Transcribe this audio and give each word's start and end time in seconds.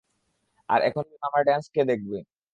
আর 0.69 0.79
এখন 0.81 1.05
আমার 1.21 1.41
ডান্স 1.47 1.65
কে 1.73 1.81
দেখবে? 1.85 2.17